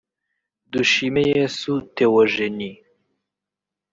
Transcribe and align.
Dushimeyesu 0.71 1.71
Theogenie 1.95 2.73